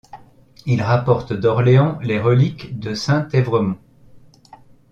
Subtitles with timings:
[0.65, 3.77] Il rapporte d'Orléans les reliques de saint Évremond.